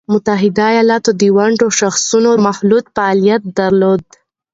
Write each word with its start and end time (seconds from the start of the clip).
د 0.01 0.03
متحده 0.13 0.65
ایالاتو 0.73 1.11
د 1.21 1.23
ونډو 1.37 1.67
شاخصونو 1.79 2.29
مخلوط 2.47 2.85
فعالیت 2.95 3.41
درلود 3.59 4.03